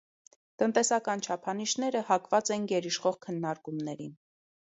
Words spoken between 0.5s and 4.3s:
Տնտեսական չափանիշները հակված են գերիշխող քննարկումներին։